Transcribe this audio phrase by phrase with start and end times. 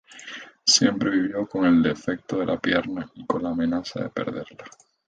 [0.65, 4.65] Siempre vivió con el defecto de la pierna y con la amenaza de perderla.